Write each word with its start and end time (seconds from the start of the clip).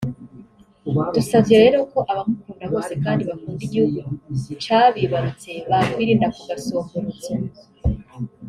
Dusavye 1.15 1.55
rero 1.63 1.77
ko 1.91 1.99
abamukunda 2.11 2.65
bose 2.73 2.91
kandi 3.03 3.21
bakunda 3.29 3.61
igihugu 3.67 4.01
cabibarutse 4.63 5.51
bokwirinda 5.69 6.25
ako 6.29 6.41
gasomborotso 6.49 7.33